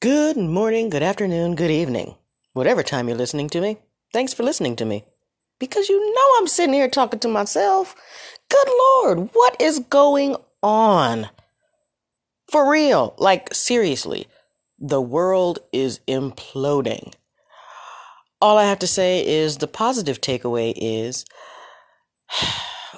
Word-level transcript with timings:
Good 0.00 0.36
morning, 0.36 0.90
good 0.90 1.02
afternoon, 1.02 1.56
good 1.56 1.72
evening. 1.72 2.14
Whatever 2.52 2.84
time 2.84 3.08
you're 3.08 3.16
listening 3.16 3.48
to 3.48 3.60
me, 3.60 3.78
thanks 4.12 4.32
for 4.32 4.44
listening 4.44 4.76
to 4.76 4.84
me. 4.84 5.04
Because 5.58 5.88
you 5.88 6.14
know 6.14 6.22
I'm 6.38 6.46
sitting 6.46 6.72
here 6.72 6.88
talking 6.88 7.18
to 7.18 7.26
myself. 7.26 7.96
Good 8.48 8.68
Lord, 8.68 9.30
what 9.32 9.60
is 9.60 9.80
going 9.80 10.36
on? 10.62 11.30
For 12.48 12.70
real, 12.70 13.16
like 13.18 13.52
seriously, 13.52 14.28
the 14.78 15.00
world 15.00 15.58
is 15.72 15.98
imploding. 16.06 17.12
All 18.40 18.56
I 18.56 18.66
have 18.66 18.78
to 18.78 18.86
say 18.86 19.26
is 19.26 19.56
the 19.56 19.66
positive 19.66 20.20
takeaway 20.20 20.74
is 20.76 21.24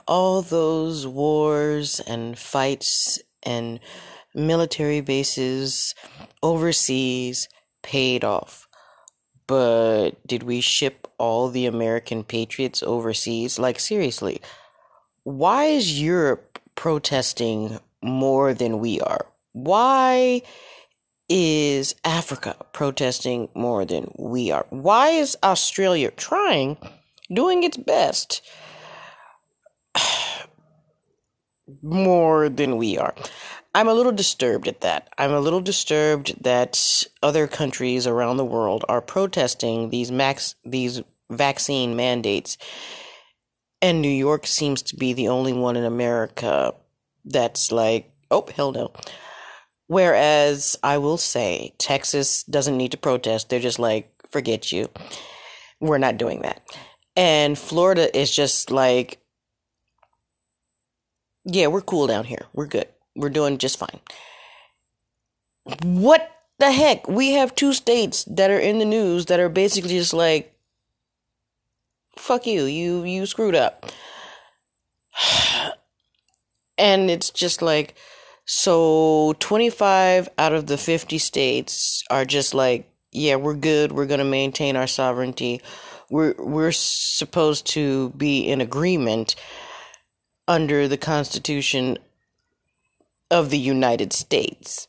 all 0.06 0.42
those 0.42 1.06
wars 1.06 1.98
and 2.00 2.38
fights 2.38 3.18
and 3.42 3.80
military 4.34 5.00
bases 5.00 5.94
overseas 6.42 7.48
paid 7.82 8.24
off. 8.24 8.68
But 9.46 10.24
did 10.26 10.44
we 10.44 10.60
ship 10.60 11.08
all 11.18 11.48
the 11.48 11.66
American 11.66 12.22
patriots 12.22 12.82
overseas? 12.82 13.58
Like, 13.58 13.80
seriously, 13.80 14.40
why 15.24 15.64
is 15.64 16.00
Europe 16.00 16.60
protesting 16.76 17.80
more 18.02 18.54
than 18.54 18.78
we 18.78 19.00
are? 19.00 19.26
Why 19.52 20.42
is 21.28 21.94
Africa 22.04 22.56
protesting 22.72 23.48
more 23.54 23.84
than 23.84 24.12
we 24.16 24.50
are? 24.50 24.66
Why 24.70 25.10
is 25.10 25.36
Australia 25.42 26.10
trying, 26.12 26.76
doing 27.32 27.64
its 27.64 27.76
best? 27.76 28.42
more 31.82 32.48
than 32.48 32.76
we 32.76 32.98
are. 32.98 33.14
I'm 33.74 33.88
a 33.88 33.94
little 33.94 34.12
disturbed 34.12 34.66
at 34.66 34.80
that. 34.80 35.08
I'm 35.16 35.32
a 35.32 35.40
little 35.40 35.60
disturbed 35.60 36.42
that 36.42 37.04
other 37.22 37.46
countries 37.46 38.06
around 38.06 38.36
the 38.36 38.44
world 38.44 38.84
are 38.88 39.00
protesting 39.00 39.90
these 39.90 40.10
max 40.10 40.56
these 40.64 41.02
vaccine 41.30 41.94
mandates. 41.94 42.58
And 43.80 44.02
New 44.02 44.08
York 44.08 44.46
seems 44.46 44.82
to 44.82 44.96
be 44.96 45.12
the 45.12 45.28
only 45.28 45.52
one 45.52 45.76
in 45.76 45.84
America 45.84 46.74
that's 47.24 47.70
like, 47.72 48.10
oh, 48.30 48.46
hell 48.54 48.72
no. 48.72 48.92
Whereas 49.86 50.76
I 50.82 50.98
will 50.98 51.16
say 51.16 51.72
Texas 51.78 52.44
doesn't 52.44 52.76
need 52.76 52.90
to 52.90 52.98
protest. 52.98 53.48
They're 53.48 53.60
just 53.60 53.78
like, 53.78 54.10
forget 54.30 54.70
you. 54.72 54.88
We're 55.80 55.98
not 55.98 56.18
doing 56.18 56.42
that. 56.42 56.62
And 57.16 57.58
Florida 57.58 58.16
is 58.16 58.34
just 58.34 58.70
like, 58.70 59.18
yeah, 61.44 61.68
we're 61.68 61.80
cool 61.80 62.06
down 62.06 62.24
here. 62.24 62.46
We're 62.52 62.66
good. 62.66 62.88
We're 63.16 63.30
doing 63.30 63.58
just 63.58 63.78
fine. 63.78 64.00
What 65.82 66.30
the 66.58 66.70
heck? 66.70 67.08
We 67.08 67.32
have 67.32 67.54
two 67.54 67.72
states 67.72 68.24
that 68.24 68.50
are 68.50 68.58
in 68.58 68.78
the 68.78 68.84
news 68.84 69.26
that 69.26 69.40
are 69.40 69.48
basically 69.48 69.90
just 69.90 70.14
like 70.14 70.54
fuck 72.16 72.46
you. 72.46 72.64
You 72.64 73.04
you 73.04 73.26
screwed 73.26 73.54
up. 73.54 73.86
And 76.78 77.10
it's 77.10 77.28
just 77.28 77.60
like 77.60 77.94
so 78.46 79.34
25 79.38 80.30
out 80.38 80.54
of 80.54 80.66
the 80.66 80.78
50 80.78 81.18
states 81.18 82.02
are 82.08 82.24
just 82.24 82.54
like 82.54 82.90
yeah, 83.12 83.36
we're 83.36 83.54
good. 83.54 83.92
We're 83.92 84.06
going 84.06 84.18
to 84.18 84.24
maintain 84.24 84.76
our 84.76 84.86
sovereignty. 84.86 85.60
We're 86.10 86.34
we're 86.38 86.72
supposed 86.72 87.66
to 87.68 88.10
be 88.10 88.40
in 88.48 88.60
agreement 88.60 89.36
under 90.48 90.88
the 90.88 90.96
Constitution 90.96 91.98
of 93.30 93.50
the 93.50 93.58
United 93.58 94.12
States. 94.12 94.88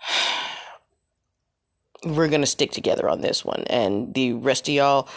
We're 2.04 2.28
going 2.28 2.42
to 2.42 2.46
stick 2.46 2.70
together 2.70 3.08
on 3.08 3.22
this 3.22 3.44
one, 3.44 3.64
and 3.66 4.14
the 4.14 4.34
rest 4.34 4.68
of 4.68 4.74
y'all 4.74 5.08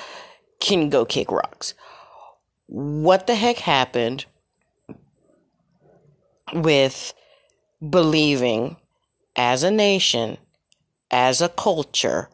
can 0.59 0.89
go 0.89 1.05
kick 1.05 1.31
rocks. 1.31 1.75
What 2.67 3.27
the 3.27 3.35
heck 3.35 3.57
happened 3.57 4.25
with 6.53 7.13
believing 7.87 8.77
as 9.35 9.63
a 9.63 9.71
nation, 9.71 10.37
as 11.11 11.41
a 11.41 11.49
culture, 11.49 12.29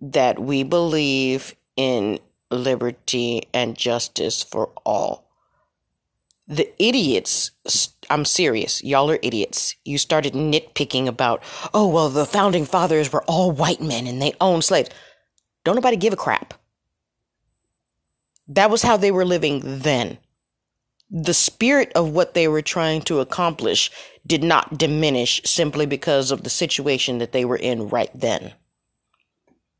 that 0.00 0.40
we 0.40 0.64
believe 0.64 1.54
in 1.76 2.18
liberty 2.50 3.42
and 3.54 3.76
justice 3.76 4.42
for 4.42 4.70
all? 4.84 5.31
The 6.48 6.70
idiots 6.82 7.52
i'm 8.10 8.24
serious 8.24 8.82
y'all 8.82 9.10
are 9.10 9.18
idiots. 9.22 9.76
You 9.84 9.98
started 9.98 10.34
nitpicking 10.34 11.06
about 11.06 11.42
oh 11.72 11.88
well 11.88 12.08
the 12.08 12.26
founding 12.26 12.64
fathers 12.64 13.12
were 13.12 13.24
all 13.24 13.50
white 13.50 13.80
men 13.80 14.06
and 14.06 14.20
they 14.20 14.34
owned 14.40 14.64
slaves. 14.64 14.90
Don't 15.64 15.76
nobody 15.76 15.96
give 15.96 16.12
a 16.12 16.16
crap. 16.16 16.54
That 18.48 18.70
was 18.70 18.82
how 18.82 18.96
they 18.96 19.10
were 19.12 19.24
living 19.24 19.62
then. 19.64 20.18
The 21.10 21.34
spirit 21.34 21.92
of 21.94 22.10
what 22.10 22.34
they 22.34 22.48
were 22.48 22.62
trying 22.62 23.02
to 23.02 23.20
accomplish 23.20 23.90
did 24.26 24.42
not 24.42 24.78
diminish 24.78 25.40
simply 25.44 25.86
because 25.86 26.30
of 26.30 26.42
the 26.42 26.50
situation 26.50 27.18
that 27.18 27.32
they 27.32 27.44
were 27.44 27.56
in 27.56 27.88
right 27.88 28.10
then. 28.14 28.54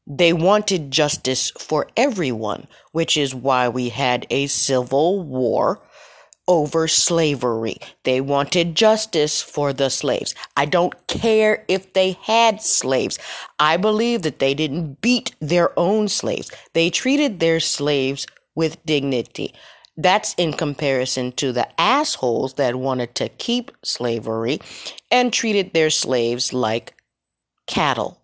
They 0.07 0.33
wanted 0.33 0.91
justice 0.91 1.51
for 1.59 1.89
everyone 1.97 2.67
which 2.93 3.17
is 3.17 3.35
why 3.35 3.69
we 3.69 3.89
had 3.89 4.27
a 4.31 4.47
civil 4.47 5.23
war 5.23 5.81
over 6.49 6.89
slavery. 6.89 7.77
They 8.05 8.21
wanted 8.21 8.75
justice 8.75 9.41
for 9.41 9.73
the 9.73 9.91
slaves. 9.91 10.35
I 10.57 10.65
don't 10.67 11.07
care 11.07 11.65
if 11.69 11.93
they 11.93 12.13
had 12.23 12.61
slaves. 12.61 13.19
I 13.59 13.77
believe 13.77 14.23
that 14.23 14.39
they 14.39 14.55
didn't 14.55 15.01
beat 15.01 15.35
their 15.41 15.79
own 15.79 16.09
slaves. 16.09 16.51
They 16.73 16.91
treated 16.91 17.41
their 17.41 17.61
slaves 17.61 18.27
with 18.55 18.85
dignity. 18.85 19.55
That's 19.97 20.35
in 20.35 20.55
comparison 20.55 21.33
to 21.33 21.53
the 21.53 21.69
assholes 21.81 22.55
that 22.55 22.77
wanted 22.77 23.15
to 23.17 23.29
keep 23.29 23.71
slavery 23.85 24.61
and 25.11 25.33
treated 25.33 25.73
their 25.73 25.91
slaves 25.91 26.53
like 26.53 26.95
cattle. 27.67 28.19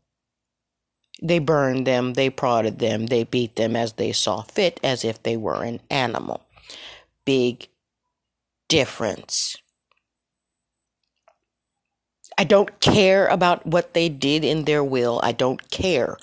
They 1.20 1.40
burned 1.40 1.86
them, 1.86 2.14
they 2.14 2.30
prodded 2.30 2.78
them, 2.78 3.06
they 3.06 3.24
beat 3.24 3.56
them 3.56 3.74
as 3.74 3.94
they 3.94 4.12
saw 4.12 4.42
fit, 4.42 4.78
as 4.82 5.04
if 5.04 5.22
they 5.22 5.36
were 5.36 5.64
an 5.64 5.80
animal. 5.90 6.42
Big 7.24 7.68
difference. 8.68 9.56
I 12.38 12.44
don't 12.44 12.80
care 12.80 13.26
about 13.26 13.66
what 13.66 13.94
they 13.94 14.08
did 14.08 14.44
in 14.44 14.64
their 14.64 14.84
will. 14.84 15.20
I 15.22 15.32
don't 15.32 15.70
care. 15.70 16.16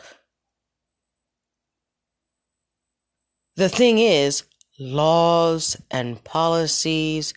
The 3.57 3.69
thing 3.69 3.99
is, 3.99 4.43
laws 4.79 5.77
and 5.91 6.23
policies 6.23 7.33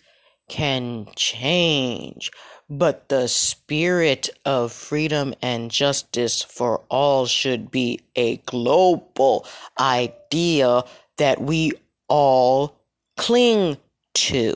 can 0.49 1.07
change, 1.15 2.31
but 2.69 3.09
the 3.09 3.27
spirit 3.27 4.29
of 4.45 4.71
freedom 4.71 5.33
and 5.41 5.71
justice 5.71 6.41
for 6.41 6.83
all 6.89 7.25
should 7.25 7.71
be 7.71 8.01
a 8.15 8.37
global 8.37 9.45
idea 9.79 10.83
that 11.17 11.41
we 11.41 11.73
all 12.09 12.75
cling 13.17 13.77
to. 14.15 14.55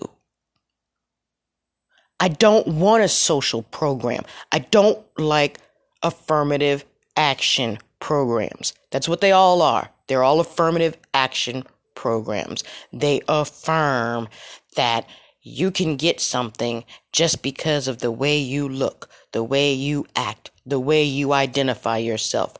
I 2.23 2.29
don't 2.29 2.65
want 2.67 3.03
a 3.03 3.09
social 3.09 3.63
program. 3.63 4.23
I 4.49 4.59
don't 4.59 4.97
like 5.19 5.59
affirmative 6.01 6.85
action 7.17 7.79
programs. 7.99 8.73
That's 8.91 9.09
what 9.09 9.19
they 9.19 9.33
all 9.33 9.61
are. 9.61 9.89
They're 10.07 10.23
all 10.23 10.39
affirmative 10.39 10.95
action 11.13 11.65
programs. 11.95 12.63
They 12.93 13.19
affirm 13.27 14.29
that 14.77 15.05
you 15.41 15.69
can 15.69 15.97
get 15.97 16.21
something 16.21 16.85
just 17.11 17.43
because 17.43 17.89
of 17.89 17.97
the 17.97 18.09
way 18.09 18.37
you 18.37 18.69
look, 18.69 19.09
the 19.33 19.43
way 19.43 19.73
you 19.73 20.07
act, 20.15 20.49
the 20.65 20.79
way 20.79 21.03
you 21.03 21.33
identify 21.33 21.97
yourself. 21.97 22.55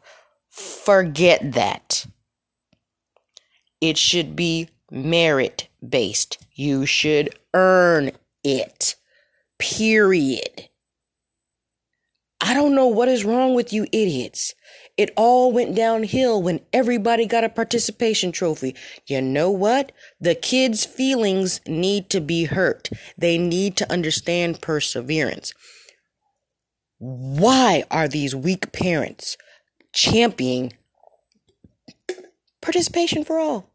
Forget 0.50 1.54
that. 1.54 2.06
It 3.80 3.98
should 3.98 4.36
be 4.36 4.68
merit 4.92 5.70
based. 5.88 6.38
You 6.52 6.86
should 6.86 7.34
earn 7.54 8.12
it. 8.44 8.98
Period. 9.64 10.68
I 12.42 12.54
don't 12.54 12.76
know 12.76 12.88
what 12.88 13.08
is 13.08 13.24
wrong 13.24 13.56
with 13.56 13.72
you 13.72 13.88
idiots. 13.94 14.54
It 14.98 15.14
all 15.16 15.54
went 15.54 15.74
downhill 15.74 16.42
when 16.42 16.60
everybody 16.74 17.26
got 17.26 17.46
a 17.46 17.50
participation 17.50 18.34
trophy. 18.34 18.76
You 19.08 19.22
know 19.22 19.50
what? 19.50 19.94
The 20.20 20.36
kids' 20.36 20.84
feelings 20.84 21.62
need 21.66 22.10
to 22.10 22.20
be 22.20 22.44
hurt. 22.44 22.90
They 23.18 23.38
need 23.38 23.78
to 23.78 23.90
understand 23.90 24.62
perseverance. 24.62 25.54
Why 27.00 27.86
are 27.90 28.10
these 28.10 28.36
weak 28.36 28.74
parents 28.74 29.38
championing 29.94 30.74
participation 32.62 33.24
for 33.24 33.40
all? 33.40 33.73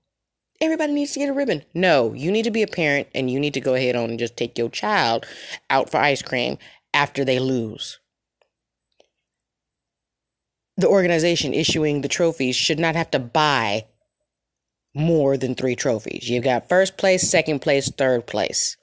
Everybody 0.60 0.92
needs 0.92 1.12
to 1.12 1.20
get 1.20 1.28
a 1.28 1.32
ribbon. 1.32 1.64
No, 1.74 2.12
you 2.12 2.30
need 2.32 2.44
to 2.44 2.50
be 2.50 2.62
a 2.62 2.66
parent 2.66 3.08
and 3.14 3.30
you 3.30 3.40
need 3.40 3.54
to 3.54 3.60
go 3.60 3.74
ahead 3.74 3.96
on 3.96 4.10
and 4.10 4.18
just 4.18 4.36
take 4.36 4.58
your 4.58 4.70
child 4.70 5.26
out 5.70 5.90
for 5.90 5.98
ice 5.98 6.22
cream 6.22 6.58
after 6.94 7.24
they 7.24 7.38
lose. 7.38 7.98
the 10.78 10.88
organization 10.88 11.52
issuing 11.52 12.00
the 12.00 12.08
trophies 12.08 12.54
should 12.54 12.78
not 12.78 12.94
have 12.94 13.10
to 13.10 13.18
buy 13.18 13.84
more 14.94 15.36
than 15.36 15.54
three 15.54 15.74
trophies. 15.74 16.30
You've 16.30 16.44
got 16.44 16.68
first 16.68 16.96
place, 16.96 17.28
second 17.28 17.58
place, 17.58 17.90
third 17.90 18.26
place. 18.26 18.76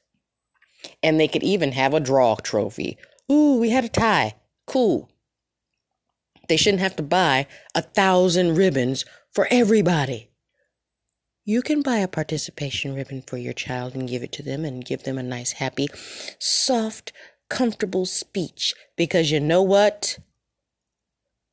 And 1.02 1.20
they 1.20 1.30
could 1.30 1.42
even 1.42 1.72
have 1.72 1.94
a 1.94 2.00
draw 2.02 2.36
trophy. 2.36 2.98
Ooh, 3.32 3.58
we 3.60 3.70
had 3.70 3.86
a 3.86 3.90
tie. 3.90 4.36
Cool. 4.68 5.10
They 6.50 6.58
shouldn't 6.58 6.82
have 6.82 6.98
to 6.98 7.04
buy 7.04 7.48
a 7.74 7.82
thousand 7.82 8.56
ribbons 8.56 9.06
for 9.32 9.48
everybody. 9.50 10.30
You 11.46 11.62
can 11.62 11.82
buy 11.82 11.98
a 11.98 12.08
participation 12.08 12.96
ribbon 12.96 13.22
for 13.22 13.38
your 13.38 13.54
child 13.54 13.94
and 13.94 14.10
give 14.10 14.24
it 14.24 14.32
to 14.34 14.44
them 14.44 14.66
and 14.66 14.84
give 14.84 15.04
them 15.04 15.18
a 15.18 15.24
nice, 15.24 15.54
happy, 15.54 15.88
soft, 16.40 17.14
comfortable 17.50 18.06
speech 18.06 18.74
because 18.98 19.32
you 19.32 19.40
know 19.40 19.62
what? 19.62 20.18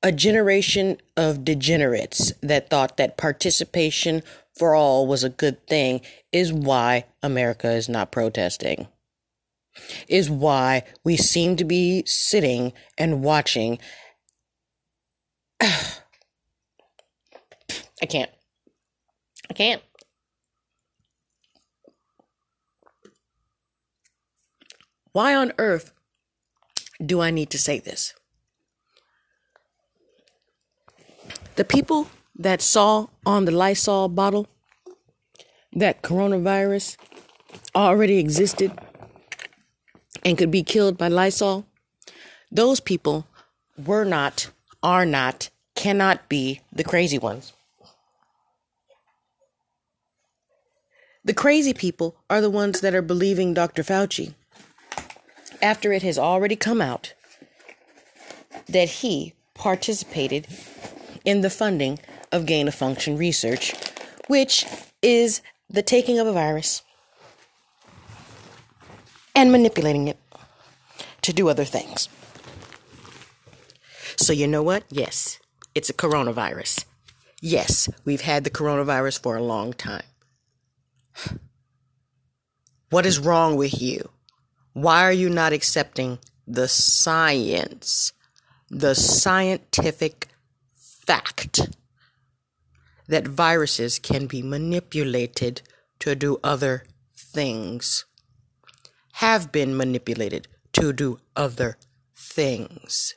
a 0.02 0.12
generation 0.12 0.98
of 1.16 1.44
degenerates 1.44 2.32
that 2.42 2.68
thought 2.68 2.96
that 2.96 3.16
participation 3.16 4.22
for 4.56 4.74
all 4.74 5.06
was 5.06 5.22
a 5.22 5.28
good 5.28 5.64
thing 5.66 6.00
is 6.32 6.52
why 6.52 7.04
America 7.22 7.70
is 7.70 7.88
not 7.88 8.10
protesting. 8.10 8.88
Is 10.08 10.28
why 10.28 10.82
we 11.04 11.16
seem 11.16 11.56
to 11.56 11.64
be 11.64 12.04
sitting 12.04 12.74
and 12.98 13.22
watching. 13.22 13.78
I 15.60 15.96
can't. 18.06 18.30
I 19.52 19.54
can't. 19.54 19.82
Why 25.12 25.34
on 25.34 25.52
earth 25.58 25.92
do 27.04 27.20
I 27.20 27.30
need 27.30 27.50
to 27.50 27.58
say 27.58 27.78
this? 27.78 28.14
The 31.56 31.66
people 31.66 32.08
that 32.34 32.62
saw 32.62 33.08
on 33.26 33.44
the 33.44 33.52
Lysol 33.52 34.08
bottle 34.08 34.46
that 35.74 36.00
coronavirus 36.00 36.96
already 37.74 38.16
existed 38.16 38.72
and 40.24 40.38
could 40.38 40.50
be 40.50 40.62
killed 40.62 40.96
by 40.96 41.08
Lysol, 41.08 41.66
those 42.50 42.80
people 42.80 43.26
were 43.76 44.06
not, 44.06 44.50
are 44.82 45.04
not, 45.04 45.50
cannot 45.74 46.30
be 46.30 46.62
the 46.72 46.84
crazy 46.84 47.18
ones. 47.18 47.52
The 51.24 51.34
crazy 51.34 51.72
people 51.72 52.16
are 52.28 52.40
the 52.40 52.50
ones 52.50 52.80
that 52.80 52.94
are 52.94 53.02
believing 53.02 53.54
Dr. 53.54 53.84
Fauci 53.84 54.34
after 55.62 55.92
it 55.92 56.02
has 56.02 56.18
already 56.18 56.56
come 56.56 56.80
out 56.80 57.14
that 58.68 58.88
he 58.88 59.32
participated 59.54 60.48
in 61.24 61.42
the 61.42 61.50
funding 61.50 62.00
of 62.32 62.46
gain 62.46 62.66
of 62.66 62.74
function 62.74 63.16
research, 63.16 63.72
which 64.26 64.66
is 65.00 65.42
the 65.70 65.82
taking 65.82 66.18
of 66.18 66.26
a 66.26 66.32
virus 66.32 66.82
and 69.34 69.52
manipulating 69.52 70.08
it 70.08 70.18
to 71.22 71.32
do 71.32 71.48
other 71.48 71.64
things. 71.64 72.08
So, 74.16 74.32
you 74.32 74.48
know 74.48 74.62
what? 74.62 74.82
Yes, 74.90 75.38
it's 75.74 75.88
a 75.88 75.94
coronavirus. 75.94 76.84
Yes, 77.40 77.88
we've 78.04 78.22
had 78.22 78.42
the 78.42 78.50
coronavirus 78.50 79.22
for 79.22 79.36
a 79.36 79.42
long 79.42 79.72
time. 79.72 80.02
What 82.90 83.06
is 83.06 83.18
wrong 83.18 83.56
with 83.56 83.80
you? 83.80 84.10
Why 84.72 85.04
are 85.04 85.12
you 85.12 85.28
not 85.28 85.52
accepting 85.52 86.18
the 86.46 86.68
science, 86.68 88.12
the 88.68 88.94
scientific 88.94 90.28
fact 91.06 91.60
that 93.08 93.28
viruses 93.28 93.98
can 93.98 94.26
be 94.26 94.42
manipulated 94.42 95.62
to 96.00 96.14
do 96.14 96.38
other 96.42 96.84
things, 97.14 98.04
have 99.14 99.52
been 99.52 99.76
manipulated 99.76 100.48
to 100.72 100.92
do 100.92 101.18
other 101.36 101.76
things. 102.16 103.14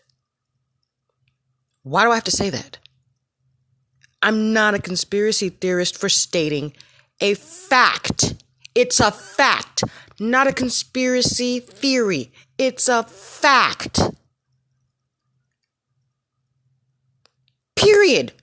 Why 1.84 2.04
do 2.04 2.12
I 2.12 2.16
have 2.16 2.24
to 2.26 2.32
say 2.32 2.50
that? 2.50 2.78
I'm 4.22 4.54
not 4.54 4.74
a 4.74 4.80
conspiracy 4.80 5.50
theorist 5.50 5.98
for 5.98 6.10
stating 6.10 6.74
a 7.20 7.34
fact. 7.34 8.36
It's 8.74 9.00
a 9.00 9.12
fact, 9.12 9.84
not 10.20 10.48
a 10.48 10.54
conspiracy 10.54 11.60
theory. 11.60 12.32
It's 12.58 12.90
a 12.90 13.04
fact. 13.04 14.00
Period. 17.76 18.34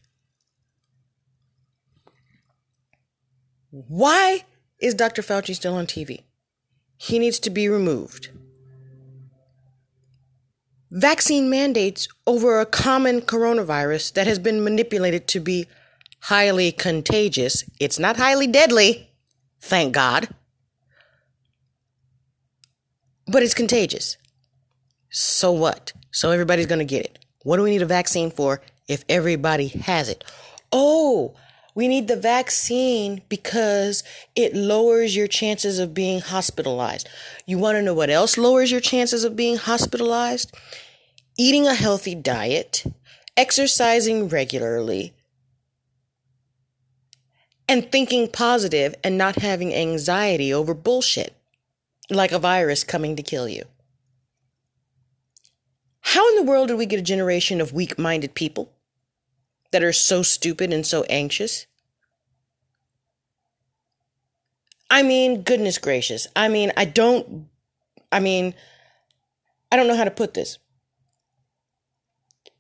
Why 3.71 4.45
is 4.79 4.95
Dr. 4.95 5.23
Fauci 5.23 5.55
still 5.55 5.75
on 5.75 5.87
TV? 5.87 6.23
He 6.97 7.19
needs 7.19 7.39
to 7.41 7.51
be 7.51 7.69
removed. 7.69 8.29
Vaccine 10.91 11.49
mandates 11.49 12.07
over 12.27 12.61
a 12.61 12.67
common 12.67 13.23
coronavirus 13.23 14.13
that 14.13 14.27
has 14.27 14.39
been 14.39 14.63
manipulated 14.63 15.27
to 15.29 15.41
be 15.41 15.67
highly 16.23 16.73
contagious. 16.73 17.65
It's 17.79 17.99
not 17.99 18.17
highly 18.17 18.47
deadly, 18.47 19.11
thank 19.61 19.95
God, 19.95 20.29
but 23.27 23.43
it's 23.43 23.55
contagious. 23.55 24.17
So 25.11 25.53
what? 25.53 25.93
So 26.11 26.31
everybody's 26.31 26.67
going 26.67 26.79
to 26.79 26.85
get 26.85 27.05
it. 27.05 27.19
What 27.43 27.57
do 27.57 27.63
we 27.63 27.71
need 27.71 27.83
a 27.83 27.87
vaccine 27.87 28.31
for 28.31 28.63
if 28.89 29.05
everybody 29.09 29.69
has 29.69 30.09
it. 30.09 30.25
Oh, 30.71 31.35
we 31.75 31.89
need 31.89 32.09
the 32.09 32.17
vaccine 32.17 33.23
because 33.29 34.05
it 34.37 34.55
lowers 34.55 35.17
your 35.17 35.27
chances 35.27 35.79
of 35.79 35.95
being 35.95 36.21
hospitalized. 36.21 37.09
You 37.47 37.59
want 37.59 37.77
to 37.77 37.83
know 37.83 37.95
what 37.95 38.11
else 38.11 38.37
lowers 38.37 38.71
your 38.71 38.81
chances 38.81 39.25
of 39.25 39.37
being 39.37 39.57
hospitalized? 39.57 40.55
Eating 41.39 41.67
a 41.67 41.75
healthy 41.75 42.15
diet, 42.15 42.85
exercising 43.37 44.29
regularly, 44.29 45.15
and 47.73 47.91
thinking 47.91 48.29
positive 48.29 48.95
and 49.03 49.17
not 49.17 49.37
having 49.37 49.73
anxiety 49.73 50.53
over 50.53 50.75
bullshit 50.75 51.35
like 52.11 52.31
a 52.31 52.39
virus 52.39 52.85
coming 52.85 53.17
to 53.17 53.23
kill 53.23 53.49
you. 53.49 53.65
How 56.01 56.29
in 56.29 56.35
the 56.35 56.43
world 56.51 56.69
did 56.69 56.77
we 56.77 56.85
get 56.85 56.99
a 57.01 57.03
generation 57.03 57.63
of 57.63 57.73
weak 57.73 57.99
minded 57.99 58.35
people 58.35 58.71
that 59.71 59.83
are 59.83 59.95
so 59.95 60.23
stupid 60.23 60.71
and 60.71 60.87
so 60.87 61.05
anxious? 61.05 61.65
I 64.91 65.03
mean, 65.03 65.41
goodness 65.41 65.79
gracious. 65.79 66.27
I 66.37 66.49
mean, 66.49 66.73
I 66.77 66.85
don't, 66.85 67.49
I 68.13 68.21
mean, 68.21 68.53
I 69.71 69.77
don't 69.77 69.87
know 69.87 69.97
how 69.97 70.05
to 70.05 70.11
put 70.11 70.35
this. 70.35 70.59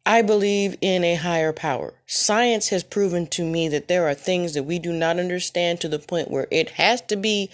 I 0.04 0.22
believe 0.22 0.76
in 0.80 1.04
a 1.04 1.14
higher 1.14 1.52
power. 1.52 1.94
Science 2.06 2.70
has 2.70 2.82
proven 2.82 3.26
to 3.28 3.44
me 3.44 3.68
that 3.68 3.88
there 3.88 4.08
are 4.08 4.14
things 4.14 4.54
that 4.54 4.64
we 4.64 4.78
do 4.78 4.92
not 4.92 5.18
understand 5.18 5.80
to 5.80 5.88
the 5.88 5.98
point 5.98 6.30
where 6.30 6.48
it 6.50 6.70
has 6.70 7.00
to 7.02 7.16
be 7.16 7.50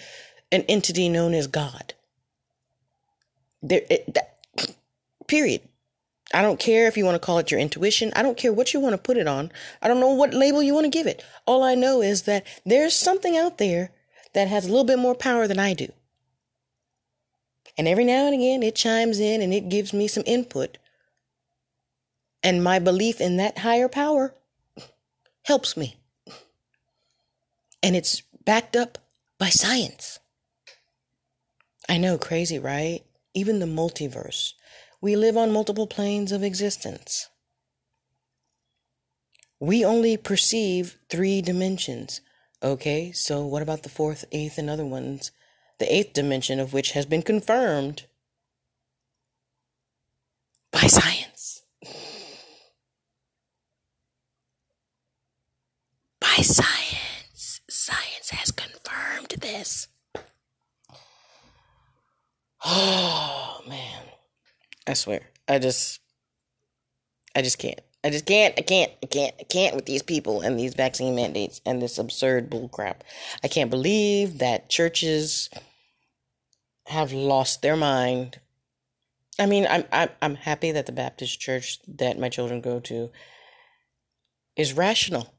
an 0.51 0.63
entity 0.63 1.09
known 1.09 1.33
as 1.33 1.45
God. 1.45 1.93
There, 3.61 3.81
it, 3.89 4.13
that, 4.15 4.39
period. 5.27 5.61
I 6.33 6.41
don't 6.41 6.59
care 6.59 6.87
if 6.87 6.97
you 6.97 7.05
want 7.05 7.15
to 7.15 7.25
call 7.25 7.39
it 7.39 7.51
your 7.51 7.59
intuition. 7.59 8.11
I 8.15 8.21
don't 8.21 8.37
care 8.37 8.53
what 8.53 8.73
you 8.73 8.79
want 8.79 8.93
to 8.93 8.97
put 8.97 9.17
it 9.17 9.27
on. 9.27 9.51
I 9.81 9.87
don't 9.87 9.99
know 9.99 10.13
what 10.13 10.33
label 10.33 10.61
you 10.61 10.73
want 10.73 10.85
to 10.85 10.89
give 10.89 11.07
it. 11.07 11.23
All 11.45 11.63
I 11.63 11.75
know 11.75 12.01
is 12.01 12.23
that 12.23 12.45
there's 12.65 12.95
something 12.95 13.35
out 13.35 13.57
there 13.57 13.91
that 14.33 14.47
has 14.47 14.65
a 14.65 14.69
little 14.69 14.83
bit 14.83 14.99
more 14.99 15.15
power 15.15 15.47
than 15.47 15.59
I 15.59 15.73
do. 15.73 15.91
And 17.77 17.87
every 17.87 18.05
now 18.05 18.25
and 18.25 18.35
again, 18.35 18.61
it 18.61 18.75
chimes 18.75 19.19
in 19.19 19.41
and 19.41 19.53
it 19.53 19.69
gives 19.69 19.93
me 19.93 20.07
some 20.07 20.23
input. 20.25 20.77
And 22.41 22.63
my 22.63 22.79
belief 22.79 23.19
in 23.19 23.37
that 23.37 23.59
higher 23.59 23.89
power 23.89 24.35
helps 25.43 25.75
me. 25.75 25.97
And 27.83 27.95
it's 27.95 28.21
backed 28.45 28.75
up 28.75 28.97
by 29.37 29.49
science. 29.49 30.19
I 31.87 31.97
know, 31.97 32.17
crazy, 32.17 32.59
right? 32.59 33.01
Even 33.33 33.59
the 33.59 33.65
multiverse 33.65 34.53
we 35.01 35.15
live 35.15 35.37
on 35.37 35.51
multiple 35.51 35.87
planes 35.87 36.31
of 36.31 36.43
existence. 36.43 37.29
We 39.59 39.83
only 39.83 40.17
perceive 40.17 40.97
three 41.09 41.41
dimensions. 41.41 42.21
Okay, 42.61 43.11
so 43.13 43.45
what 43.45 43.61
about 43.61 43.83
the 43.83 43.89
fourth, 43.89 44.25
eighth, 44.31 44.57
and 44.57 44.69
other 44.69 44.85
ones? 44.85 45.31
The 45.79 45.93
eighth 45.93 46.13
dimension 46.13 46.59
of 46.59 46.73
which 46.73 46.91
has 46.91 47.05
been 47.05 47.21
confirmed 47.21 48.05
by 50.71 50.87
science. 50.87 51.38
By 56.39 56.43
science. 56.43 57.59
Science 57.69 58.29
has 58.29 58.51
confirmed 58.51 59.41
this. 59.41 59.89
Oh, 62.63 63.59
man. 63.67 64.03
I 64.87 64.93
swear. 64.93 65.19
I 65.49 65.59
just 65.59 65.99
I 67.35 67.41
just 67.41 67.59
can't. 67.59 67.81
I 68.05 68.09
just 68.09 68.25
can't, 68.25 68.53
I 68.57 68.61
can't, 68.61 68.89
I 69.03 69.07
can't, 69.07 69.35
I 69.37 69.43
can't 69.43 69.75
with 69.75 69.85
these 69.85 70.01
people 70.01 70.39
and 70.39 70.57
these 70.57 70.75
vaccine 70.75 71.13
mandates 71.13 71.59
and 71.65 71.81
this 71.81 71.97
absurd 71.97 72.49
bullcrap. 72.49 73.01
I 73.43 73.49
can't 73.49 73.69
believe 73.69 74.37
that 74.37 74.69
churches 74.69 75.49
have 76.85 77.11
lost 77.11 77.61
their 77.61 77.75
mind. 77.75 78.39
I 79.37 79.45
mean, 79.45 79.67
I'm 79.69 79.83
I'm 79.91 80.09
I'm 80.21 80.35
happy 80.35 80.71
that 80.71 80.85
the 80.85 80.93
Baptist 80.93 81.37
church 81.41 81.79
that 81.85 82.17
my 82.17 82.29
children 82.29 82.61
go 82.61 82.79
to 82.79 83.11
is 84.55 84.71
rational. 84.71 85.33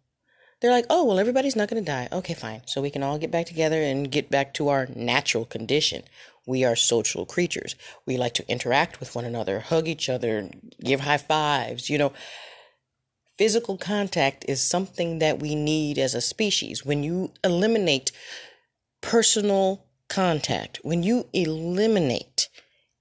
They're 0.61 0.71
like, 0.71 0.87
oh 0.91 1.05
well, 1.05 1.19
everybody's 1.19 1.57
not 1.57 1.69
going 1.69 1.83
to 1.83 1.91
die. 1.91 2.09
Okay, 2.13 2.35
fine. 2.35 2.63
So 2.67 2.83
we 2.83 2.91
can 2.91 3.03
all 3.03 3.19
get 3.19 3.31
back 3.31 3.47
together 3.47 3.81
and 3.81 4.11
get 4.11 4.31
back 4.31 4.53
to 4.55 4.69
our 4.69 4.87
natural 4.95 5.45
condition. 5.47 6.03
We 6.47 6.65
are 6.65 6.77
social 6.77 7.25
creatures. 7.25 7.77
We 8.07 8.17
like 8.17 8.35
to 8.35 8.49
interact 8.49 9.01
with 9.01 9.15
one 9.15 9.25
another, 9.25 9.61
hug 9.61 9.89
each 9.89 10.09
other, 10.09 10.51
give 10.83 11.01
high 11.01 11.19
fives. 11.19 11.89
You 11.89 11.99
know, 11.99 12.13
physical 13.39 13.79
contact 13.79 14.45
is 14.49 14.63
something 14.63 15.19
that 15.19 15.39
we 15.39 15.55
need 15.55 15.99
as 15.99 16.15
a 16.15 16.21
species. 16.21 16.85
When 16.85 17.03
you 17.03 17.33
eliminate 17.43 18.13
personal 19.01 19.87
contact, 20.09 20.81
when 20.83 21.03
you 21.03 21.27
eliminate 21.33 22.49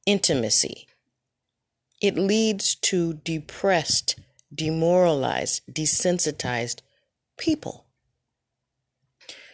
intimacy, 0.06 0.88
it 2.01 2.18
leads 2.18 2.75
to 2.75 3.16
depressed, 3.16 4.18
demoralized, 4.54 5.62
desensitized 5.70 6.80
people. 7.39 7.86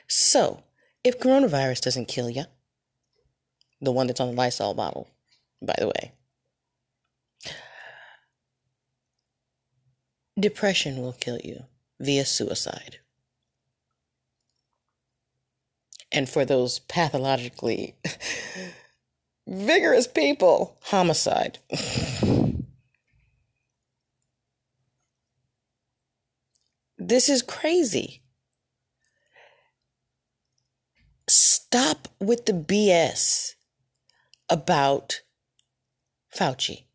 So, 0.07 0.63
if 1.03 1.19
coronavirus 1.19 1.81
doesn't 1.81 2.07
kill 2.07 2.29
you, 2.29 2.45
the 3.81 3.91
one 3.91 4.07
that's 4.07 4.19
on 4.19 4.29
the 4.29 4.33
Lysol 4.33 4.73
bottle, 4.73 5.07
by 5.61 5.75
the 5.77 5.87
way, 5.87 6.11
Depression 10.37 11.01
will 11.01 11.13
kill 11.13 11.39
you 11.43 11.63
via 11.99 12.25
suicide. 12.25 12.97
And 16.11 16.27
for 16.27 16.43
those 16.43 16.79
pathologically 16.79 17.95
vigorous 19.47 20.07
people, 20.07 20.77
homicide. 20.83 21.59
this 27.07 27.29
is 27.29 27.41
crazy. 27.41 28.21
Stop 31.27 32.07
with 32.19 32.45
the 32.45 32.53
BS 32.53 33.53
about 34.49 35.21
Fauci. 36.35 36.85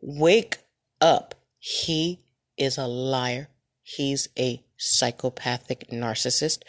Wake 0.00 0.58
up. 1.00 1.34
He 1.58 2.20
is 2.56 2.78
a 2.78 2.86
liar. 2.86 3.48
He's 3.82 4.28
a 4.38 4.62
psychopathic 4.76 5.88
narcissist 5.90 6.62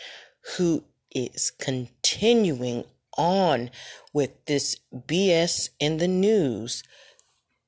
who 0.56 0.84
is 1.12 1.52
continuing 1.52 2.86
on 3.18 3.70
with 4.14 4.46
this 4.46 4.78
BS 4.94 5.70
in 5.80 5.98
the 5.98 6.08
news 6.08 6.84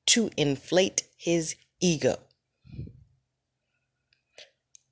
to 0.06 0.30
inflate 0.36 1.04
his 1.16 1.56
ego. 1.80 2.18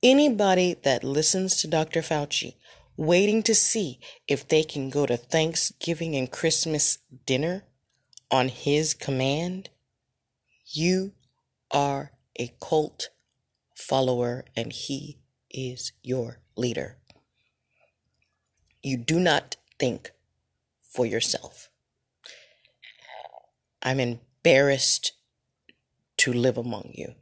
Anybody 0.02 0.74
that 0.84 1.02
listens 1.02 1.56
to 1.56 1.66
Dr. 1.66 2.02
Fauci 2.02 2.54
waiting 2.96 3.42
to 3.42 3.54
see 3.54 3.98
if 4.28 4.46
they 4.46 4.62
can 4.62 4.90
go 4.90 5.06
to 5.06 5.16
Thanksgiving 5.16 6.14
and 6.14 6.30
Christmas 6.30 6.98
dinner 7.26 7.64
on 8.30 8.48
his 8.48 8.94
command, 8.94 9.70
you 10.66 11.12
are 11.72 12.12
a 12.38 12.52
cult 12.60 13.10
follower 13.74 14.44
and 14.56 14.72
he 14.72 15.18
is 15.50 15.92
your 16.02 16.38
leader. 16.56 16.98
You 18.82 18.98
do 18.98 19.18
not 19.18 19.56
think 19.80 20.12
for 20.80 21.06
yourself. 21.06 21.70
I'm 23.82 23.98
embarrassed 23.98 25.12
to 26.18 26.32
live 26.32 26.56
among 26.56 26.92
you. 26.94 27.14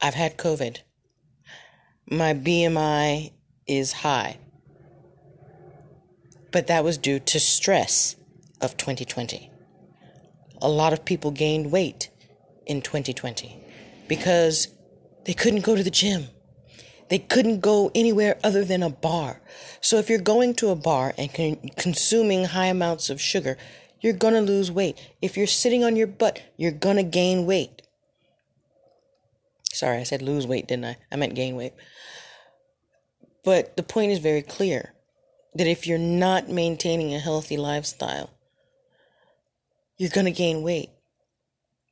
I've 0.00 0.14
had 0.14 0.36
COVID. 0.38 0.78
My 2.10 2.34
BMI 2.34 3.32
is 3.66 3.92
high. 3.92 4.38
But 6.52 6.66
that 6.66 6.82
was 6.84 6.98
due 6.98 7.20
to 7.20 7.38
stress 7.40 8.16
of 8.60 8.76
2020 8.76 9.50
a 10.62 10.68
lot 10.68 10.92
of 10.92 11.04
people 11.04 11.30
gained 11.30 11.72
weight 11.72 12.10
in 12.66 12.82
2020 12.82 13.56
because 14.08 14.68
they 15.24 15.32
couldn't 15.34 15.64
go 15.64 15.76
to 15.76 15.82
the 15.82 15.90
gym. 15.90 16.26
They 17.08 17.18
couldn't 17.18 17.60
go 17.60 17.90
anywhere 17.94 18.38
other 18.44 18.64
than 18.64 18.82
a 18.82 18.90
bar. 18.90 19.40
So 19.80 19.96
if 19.96 20.08
you're 20.08 20.20
going 20.20 20.54
to 20.56 20.68
a 20.70 20.76
bar 20.76 21.12
and 21.18 21.32
con- 21.32 21.70
consuming 21.76 22.44
high 22.44 22.66
amounts 22.66 23.10
of 23.10 23.20
sugar, 23.20 23.56
you're 24.00 24.12
going 24.12 24.34
to 24.34 24.40
lose 24.40 24.70
weight. 24.70 24.96
If 25.20 25.36
you're 25.36 25.46
sitting 25.46 25.82
on 25.82 25.96
your 25.96 26.06
butt, 26.06 26.40
you're 26.56 26.70
going 26.70 26.96
to 26.96 27.02
gain 27.02 27.46
weight. 27.46 27.79
Sorry, 29.72 29.98
I 29.98 30.02
said 30.02 30.22
lose 30.22 30.46
weight, 30.46 30.66
didn't 30.66 30.84
I? 30.84 30.96
I 31.10 31.16
meant 31.16 31.34
gain 31.34 31.56
weight. 31.56 31.74
But 33.44 33.76
the 33.76 33.82
point 33.82 34.12
is 34.12 34.18
very 34.18 34.42
clear 34.42 34.94
that 35.54 35.66
if 35.66 35.86
you're 35.86 35.98
not 35.98 36.48
maintaining 36.48 37.14
a 37.14 37.18
healthy 37.18 37.56
lifestyle, 37.56 38.30
you're 39.96 40.10
going 40.10 40.26
to 40.26 40.32
gain 40.32 40.62
weight. 40.62 40.90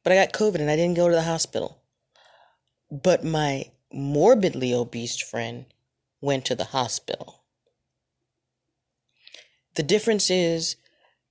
But 0.03 0.13
I 0.13 0.17
got 0.17 0.33
COVID 0.33 0.61
and 0.61 0.71
I 0.71 0.77
didn't 0.77 0.97
go 0.97 1.09
to 1.09 1.15
the 1.15 1.23
hospital. 1.23 1.79
But 2.91 3.25
my 3.25 3.71
morbidly 3.93 4.73
obese 4.73 5.21
friend 5.21 5.67
went 6.21 6.45
to 6.47 6.55
the 6.55 6.65
hospital. 6.65 7.43
The 9.75 9.83
difference 9.83 10.31
is 10.31 10.77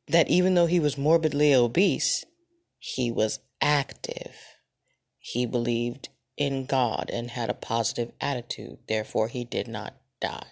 that 0.08 0.30
even 0.30 0.54
though 0.54 0.68
he 0.68 0.80
was 0.80 0.98
morbidly 0.98 1.54
obese, 1.54 2.26
he 2.80 3.12
was 3.12 3.40
active. 3.62 4.36
He 5.20 5.46
believed 5.46 6.10
in 6.38 6.66
God 6.66 7.10
and 7.12 7.32
had 7.32 7.50
a 7.50 7.56
positive 7.56 8.12
attitude. 8.22 8.78
Therefore, 8.88 9.28
he 9.28 9.44
did 9.44 9.68
not 9.68 9.96
die. 10.22 10.48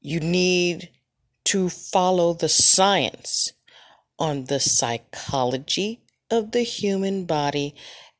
You 0.00 0.20
need 0.20 0.90
to 1.44 1.68
follow 1.68 2.32
the 2.32 2.48
science 2.48 3.52
on 4.18 4.44
the 4.44 4.60
psychology 4.60 6.00
of 6.30 6.52
the 6.52 6.62
human 6.62 7.24
body 7.24 7.74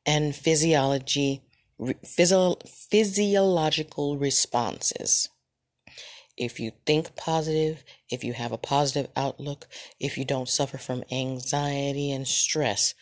and 0.05 0.35
physiology 0.35 1.41
physio- 2.03 2.57
physiological 2.65 4.17
responses. 4.17 5.29
If 6.37 6.59
you 6.59 6.71
think 6.85 7.15
positive, 7.15 7.83
if 8.09 8.23
you 8.23 8.33
have 8.33 8.51
a 8.51 8.57
positive 8.57 9.11
outlook, 9.15 9.67
if 9.99 10.17
you 10.17 10.25
don't 10.25 10.49
suffer 10.49 10.77
from 10.77 11.03
anxiety 11.11 12.11
and 12.11 12.27
stress, 12.27 12.93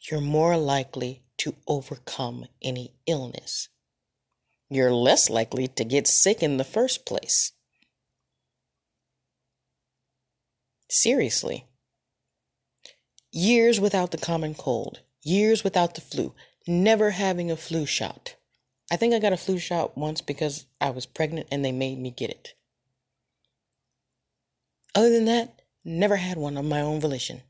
you're 0.00 0.20
more 0.20 0.56
likely 0.56 1.22
to 1.38 1.54
overcome 1.66 2.46
any 2.62 2.94
illness. 3.06 3.68
You're 4.68 4.92
less 4.92 5.30
likely 5.30 5.68
to 5.68 5.84
get 5.84 6.06
sick 6.06 6.42
in 6.42 6.56
the 6.56 6.64
first 6.64 7.06
place. 7.06 7.52
Seriously 10.88 11.66
years 13.36 13.78
without 13.78 14.12
the 14.12 14.18
common 14.18 14.54
cold, 14.54 15.00
years 15.22 15.62
without 15.62 15.94
the 15.94 16.00
flu, 16.00 16.32
never 16.66 17.10
having 17.10 17.50
a 17.50 17.56
flu 17.56 17.84
shot. 17.84 18.34
I 18.90 18.96
think 18.96 19.12
I 19.12 19.18
got 19.18 19.34
a 19.34 19.36
flu 19.36 19.58
shot 19.58 19.96
once 19.98 20.22
because 20.22 20.64
I 20.80 20.88
was 20.88 21.04
pregnant 21.04 21.48
and 21.52 21.62
they 21.62 21.72
made 21.72 21.98
me 21.98 22.10
get 22.10 22.30
it. 22.30 22.54
Other 24.94 25.10
than 25.10 25.26
that, 25.26 25.60
never 25.84 26.16
had 26.16 26.38
one 26.38 26.56
of 26.56 26.64
my 26.64 26.80
own 26.80 26.98
volition. 26.98 27.42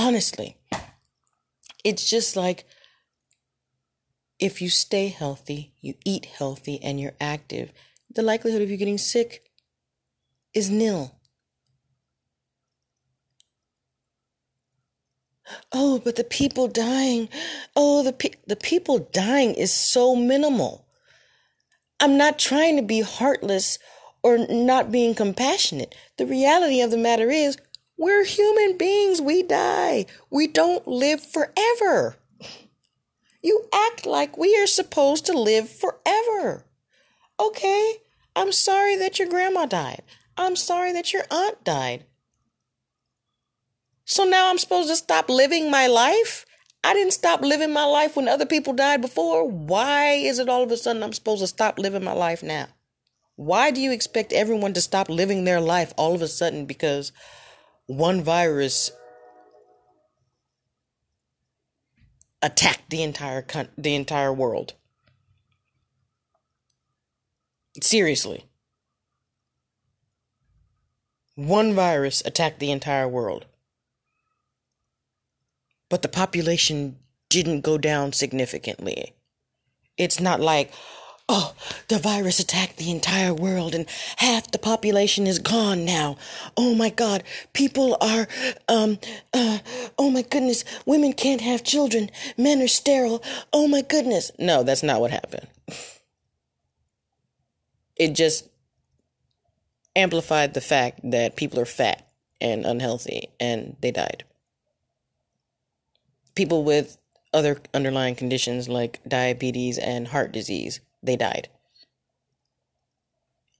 Honestly, 0.00 0.56
it's 1.82 2.08
just 2.08 2.36
like 2.36 2.66
if 4.38 4.62
you 4.62 4.68
stay 4.68 5.08
healthy, 5.08 5.74
you 5.80 5.94
eat 6.04 6.26
healthy, 6.26 6.80
and 6.80 7.00
you're 7.00 7.16
active, 7.20 7.72
the 8.14 8.22
likelihood 8.22 8.62
of 8.62 8.70
you 8.70 8.76
getting 8.76 8.96
sick 8.96 9.42
is 10.54 10.70
nil. 10.70 11.16
Oh, 15.72 15.98
but 15.98 16.14
the 16.14 16.22
people 16.22 16.68
dying. 16.68 17.28
Oh, 17.74 18.04
the 18.04 18.12
pe- 18.12 18.38
the 18.46 18.54
people 18.54 19.00
dying 19.00 19.52
is 19.54 19.72
so 19.72 20.14
minimal. 20.14 20.86
I'm 21.98 22.16
not 22.16 22.38
trying 22.38 22.76
to 22.76 22.82
be 22.82 23.00
heartless 23.00 23.80
or 24.22 24.38
not 24.38 24.92
being 24.92 25.16
compassionate. 25.16 25.96
The 26.18 26.26
reality 26.26 26.82
of 26.82 26.92
the 26.92 26.96
matter 26.96 27.30
is, 27.30 27.58
we're 27.98 28.24
human 28.24 28.78
beings. 28.78 29.20
We 29.20 29.42
die. 29.42 30.06
We 30.30 30.46
don't 30.46 30.86
live 30.86 31.20
forever. 31.20 32.16
You 33.42 33.68
act 33.74 34.06
like 34.06 34.38
we 34.38 34.56
are 34.56 34.66
supposed 34.68 35.26
to 35.26 35.38
live 35.38 35.68
forever. 35.68 36.64
Okay, 37.40 37.96
I'm 38.36 38.52
sorry 38.52 38.96
that 38.96 39.18
your 39.18 39.28
grandma 39.28 39.66
died. 39.66 40.02
I'm 40.36 40.54
sorry 40.54 40.92
that 40.92 41.12
your 41.12 41.24
aunt 41.30 41.64
died. 41.64 42.04
So 44.04 44.24
now 44.24 44.48
I'm 44.48 44.58
supposed 44.58 44.88
to 44.88 44.96
stop 44.96 45.28
living 45.28 45.70
my 45.70 45.88
life? 45.88 46.46
I 46.84 46.94
didn't 46.94 47.12
stop 47.12 47.40
living 47.42 47.72
my 47.72 47.84
life 47.84 48.16
when 48.16 48.28
other 48.28 48.46
people 48.46 48.72
died 48.72 49.00
before. 49.00 49.46
Why 49.46 50.12
is 50.12 50.38
it 50.38 50.48
all 50.48 50.62
of 50.62 50.70
a 50.70 50.76
sudden 50.76 51.02
I'm 51.02 51.12
supposed 51.12 51.40
to 51.40 51.48
stop 51.48 51.78
living 51.78 52.04
my 52.04 52.12
life 52.12 52.42
now? 52.42 52.68
Why 53.34 53.70
do 53.72 53.80
you 53.80 53.92
expect 53.92 54.32
everyone 54.32 54.72
to 54.74 54.80
stop 54.80 55.08
living 55.08 55.44
their 55.44 55.60
life 55.60 55.92
all 55.96 56.14
of 56.14 56.22
a 56.22 56.28
sudden 56.28 56.64
because 56.64 57.12
one 57.88 58.22
virus 58.22 58.92
attacked 62.42 62.90
the 62.90 63.02
entire 63.02 63.42
con- 63.42 63.70
the 63.76 63.94
entire 63.94 64.32
world? 64.32 64.74
Seriously. 67.82 68.44
One 71.34 71.72
virus 71.74 72.22
attacked 72.24 72.60
the 72.60 72.70
entire 72.70 73.08
world. 73.08 73.46
But 75.88 76.02
the 76.02 76.08
population 76.08 76.98
didn't 77.30 77.62
go 77.62 77.78
down 77.78 78.12
significantly. 78.12 79.14
It's 79.96 80.20
not 80.20 80.40
like, 80.40 80.72
oh, 81.28 81.54
the 81.88 81.98
virus 81.98 82.38
attacked 82.38 82.78
the 82.78 82.90
entire 82.90 83.34
world 83.34 83.74
and 83.74 83.86
half 84.16 84.50
the 84.50 84.58
population 84.58 85.26
is 85.26 85.38
gone 85.38 85.84
now. 85.84 86.16
Oh 86.56 86.74
my 86.74 86.90
God, 86.90 87.22
people 87.52 87.96
are, 88.00 88.26
um, 88.68 88.98
uh, 89.34 89.58
oh 89.98 90.10
my 90.10 90.22
goodness, 90.22 90.64
women 90.86 91.12
can't 91.12 91.40
have 91.40 91.62
children, 91.62 92.10
men 92.36 92.62
are 92.62 92.68
sterile. 92.68 93.22
Oh 93.52 93.68
my 93.68 93.82
goodness. 93.82 94.30
No, 94.38 94.62
that's 94.62 94.82
not 94.82 95.00
what 95.00 95.10
happened. 95.10 95.48
It 97.96 98.14
just 98.14 98.48
amplified 99.94 100.54
the 100.54 100.60
fact 100.60 101.00
that 101.02 101.36
people 101.36 101.58
are 101.58 101.66
fat 101.66 102.08
and 102.40 102.64
unhealthy 102.64 103.28
and 103.40 103.76
they 103.80 103.90
died. 103.90 104.24
People 106.34 106.62
with 106.62 106.96
other 107.34 107.60
underlying 107.74 108.14
conditions 108.14 108.68
like 108.68 109.00
diabetes 109.06 109.76
and 109.76 110.08
heart 110.08 110.32
disease, 110.32 110.80
they 111.02 111.16
died. 111.16 111.48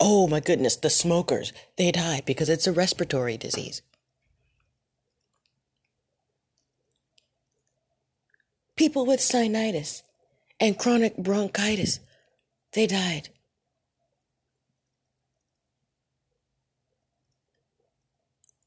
Oh 0.01 0.27
my 0.29 0.41
goodness, 0.41 0.77
the 0.77 0.91
smokers, 0.91 1.53
they 1.77 1.91
died 1.91 2.25
because 2.25 2.49
it's 2.49 2.67
a 2.67 2.73
respiratory 2.73 3.37
disease. 3.37 3.83
People 8.77 9.07
with 9.07 9.21
sinusitis 9.21 10.03
and 10.61 10.79
chronic 10.79 11.17
bronchitis, 11.17 11.99
they 12.73 12.87
died. 12.87 13.31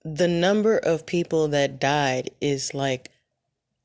the 0.03 0.27
number 0.27 0.77
of 0.77 1.05
people 1.05 1.47
that 1.49 1.79
died 1.79 2.31
is 2.39 2.73
like 2.73 3.11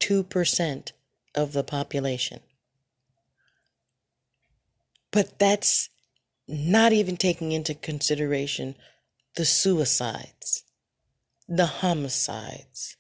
2% 0.01 0.93
of 1.35 1.53
the 1.53 1.65
population. 1.65 2.41
But 5.17 5.39
that's 5.39 5.89
not 6.47 6.93
even 6.93 7.17
taking 7.17 7.53
into 7.53 7.75
consideration 7.75 8.75
the 9.35 9.47
suicides, 9.47 10.63
the 11.49 11.65
homicides, 11.65 12.99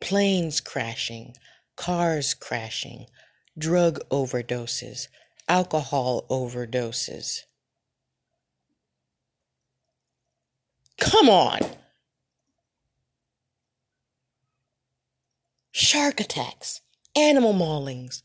planes 0.00 0.62
crashing, 0.62 1.34
cars 1.76 2.32
crashing, 2.32 3.08
drug 3.58 4.00
overdoses, 4.08 5.08
alcohol 5.50 6.24
overdoses. 6.30 7.40
Come 10.98 11.28
on. 11.28 11.58
Shark 15.72 16.20
attacks, 16.20 16.80
animal 17.14 17.52
maulings. 17.52 18.22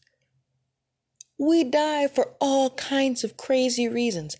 We 1.37 1.63
die 1.63 2.07
for 2.07 2.33
all 2.39 2.71
kinds 2.71 3.23
of 3.23 3.37
crazy 3.37 3.87
reasons 3.87 4.37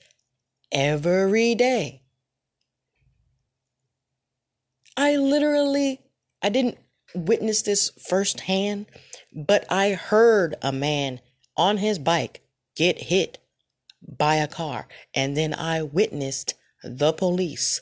every 0.72 1.56
day. 1.56 2.02
I 4.96 5.16
literally, 5.16 6.02
I 6.42 6.50
didn't 6.50 6.78
witness 7.16 7.62
this 7.62 7.92
firsthand, 8.08 8.86
but 9.34 9.66
I 9.72 9.94
heard 9.94 10.56
a 10.62 10.72
man 10.72 11.20
on 11.58 11.78
his 11.78 11.98
bike 12.00 12.42
get 12.76 13.04
hit 13.04 13.40
by 14.06 14.36
a 14.36 14.48
car, 14.48 14.88
and 15.16 15.36
then 15.36 15.54
I 15.54 15.82
witnessed 15.82 16.56
the 16.84 17.14
police 17.14 17.82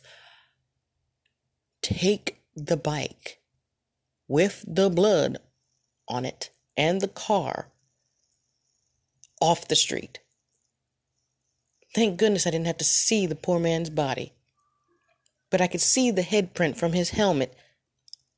take 1.81 2.41
the 2.55 2.77
bike 2.77 3.39
with 4.27 4.63
the 4.67 4.89
blood 4.89 5.37
on 6.07 6.25
it 6.25 6.51
and 6.77 7.01
the 7.01 7.07
car 7.07 7.70
off 9.41 9.67
the 9.67 9.75
street. 9.75 10.19
Thank 11.93 12.17
goodness 12.17 12.47
I 12.47 12.51
didn't 12.51 12.67
have 12.67 12.77
to 12.77 12.85
see 12.85 13.25
the 13.25 13.35
poor 13.35 13.59
man's 13.59 13.89
body. 13.89 14.31
But 15.49 15.59
I 15.59 15.67
could 15.67 15.81
see 15.81 16.11
the 16.11 16.21
head 16.21 16.53
print 16.53 16.77
from 16.77 16.93
his 16.93 17.09
helmet 17.09 17.53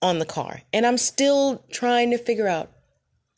on 0.01 0.17
the 0.17 0.25
car. 0.25 0.61
And 0.73 0.85
I'm 0.85 0.97
still 0.97 1.63
trying 1.71 2.09
to 2.09 2.17
figure 2.17 2.47
out 2.47 2.71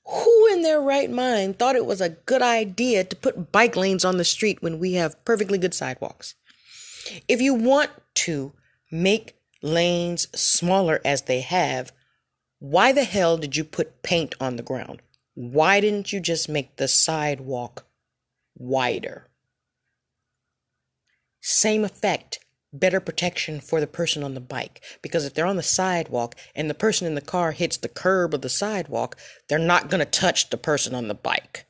who 0.06 0.54
in 0.54 0.62
their 0.62 0.80
right 0.80 1.10
mind 1.10 1.58
thought 1.58 1.76
it 1.76 1.86
was 1.86 2.00
a 2.00 2.10
good 2.10 2.42
idea 2.42 3.04
to 3.04 3.16
put 3.16 3.52
bike 3.52 3.76
lanes 3.76 4.06
on 4.06 4.18
the 4.18 4.24
street 4.24 4.62
when 4.62 4.80
we 4.80 4.94
have 4.94 5.24
perfectly 5.26 5.58
good 5.58 5.74
sidewalks. 5.74 6.36
If 7.28 7.42
you 7.42 7.54
want 7.54 7.90
to 8.16 8.54
make 8.92 9.36
lanes 9.62 10.28
smaller 10.40 11.02
as 11.04 11.24
they 11.24 11.42
have, 11.42 11.92
why 12.60 12.92
the 12.92 13.04
hell 13.04 13.38
did 13.38 13.58
you 13.58 13.64
put 13.64 14.04
paint 14.04 14.36
on 14.40 14.56
the 14.56 14.64
ground? 14.64 15.02
Why 15.36 15.82
didn't 15.82 16.12
you 16.12 16.20
just 16.20 16.50
make 16.50 16.78
the 16.78 16.88
sidewalk 16.88 17.86
wider? 18.58 19.28
Same 21.42 21.84
effect, 21.84 22.40
better 22.74 23.00
protection 23.00 23.60
for 23.60 23.80
the 23.80 23.88
person 23.88 24.24
on 24.24 24.34
the 24.34 24.40
bike. 24.40 24.82
Because 25.02 25.26
if 25.26 25.34
they're 25.34 25.46
on 25.46 25.58
the 25.58 25.64
sidewalk 25.64 26.36
and 26.56 26.70
the 26.70 26.74
person 26.74 27.06
in 27.06 27.16
the 27.16 27.22
car 27.22 27.52
hits 27.52 27.78
the 27.78 27.90
curb 27.90 28.34
of 28.34 28.42
the 28.42 28.50
sidewalk, 28.50 29.18
they're 29.48 29.60
not 29.60 29.90
going 29.90 30.00
to 30.00 30.06
touch 30.06 30.50
the 30.50 30.58
person 30.58 30.96
on 30.96 31.08
the 31.08 31.14
bike. 31.14 31.66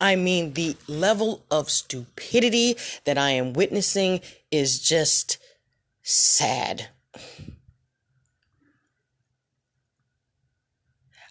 I 0.00 0.16
mean, 0.16 0.52
the 0.52 0.76
level 0.86 1.44
of 1.50 1.70
stupidity 1.70 2.76
that 3.04 3.16
I 3.16 3.30
am 3.30 3.54
witnessing 3.54 4.20
is 4.50 4.80
just 4.80 5.38
sad. 6.02 6.88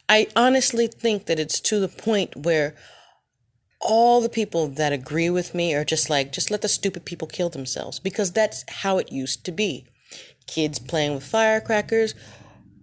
I 0.08 0.28
honestly 0.36 0.88
think 0.88 1.26
that 1.26 1.40
it's 1.40 1.60
to 1.62 1.80
the 1.80 1.88
point 1.88 2.36
where 2.36 2.76
all 3.82 4.22
the 4.22 4.30
people 4.30 4.68
that 4.68 4.94
agree 4.94 5.30
with 5.30 5.56
me 5.56 5.74
are 5.74 5.86
just 5.86 6.10
like, 6.10 6.32
just 6.32 6.52
let 6.52 6.62
the 6.62 6.68
stupid 6.68 7.06
people 7.06 7.28
kill 7.28 7.50
themselves 7.50 8.00
because 8.00 8.32
that's 8.32 8.64
how 8.68 8.98
it 8.98 9.12
used 9.12 9.46
to 9.46 9.52
be. 9.52 9.86
Kids 10.48 10.80
playing 10.80 11.16
with 11.16 11.24
firecrackers, 11.24 12.14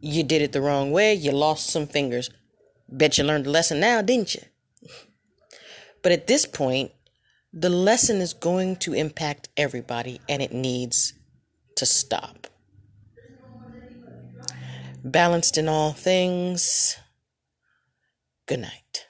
you 0.01 0.23
did 0.23 0.43
it 0.43 0.53
the 0.53 0.61
wrong 0.61 0.91
way, 0.91 1.15
you 1.15 1.33
lost 1.33 1.69
some 1.69 1.87
fingers. 1.87 2.31
Bet 2.89 3.19
you 3.19 3.25
learned 3.25 3.47
a 3.47 3.51
lesson 3.51 3.81
now, 3.81 4.03
didn't 4.03 4.35
you? 4.35 4.43
But 6.03 6.11
at 6.11 6.27
this 6.27 6.47
point, 6.47 6.91
the 7.53 7.71
lesson 7.71 8.21
is 8.21 8.33
going 8.33 8.75
to 8.77 8.93
impact 8.93 9.51
everybody 9.57 10.21
and 10.29 10.43
it 10.43 10.53
needs 10.53 11.13
to 11.77 11.87
stop. 11.87 12.49
Balanced 15.05 15.59
in 15.59 15.69
all 15.69 15.93
things. 15.93 16.97
Good 18.47 18.61
night. 18.61 19.07